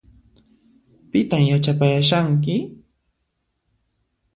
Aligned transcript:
Pitan 1.11 1.41
yachapayashanki? 1.51 2.55